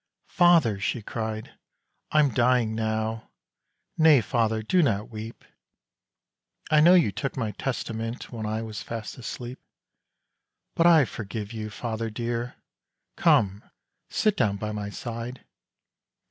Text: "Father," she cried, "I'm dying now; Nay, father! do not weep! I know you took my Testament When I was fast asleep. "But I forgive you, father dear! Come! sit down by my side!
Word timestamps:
"Father," 0.29 0.79
she 0.79 1.03
cried, 1.03 1.59
"I'm 2.11 2.33
dying 2.33 2.73
now; 2.73 3.29
Nay, 3.99 4.19
father! 4.21 4.63
do 4.63 4.81
not 4.81 5.09
weep! 5.11 5.45
I 6.71 6.79
know 6.79 6.95
you 6.95 7.11
took 7.11 7.37
my 7.37 7.51
Testament 7.51 8.31
When 8.31 8.47
I 8.47 8.63
was 8.63 8.81
fast 8.81 9.19
asleep. 9.19 9.59
"But 10.73 10.87
I 10.87 11.05
forgive 11.05 11.53
you, 11.53 11.69
father 11.69 12.09
dear! 12.09 12.55
Come! 13.15 13.61
sit 14.09 14.35
down 14.35 14.57
by 14.57 14.71
my 14.71 14.89
side! 14.89 15.45